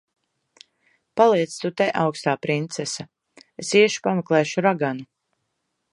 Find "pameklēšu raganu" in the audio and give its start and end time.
4.09-5.07